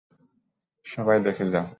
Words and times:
সবাই 0.85 1.17
দেখে 1.23 1.45
যাও। 1.53 1.67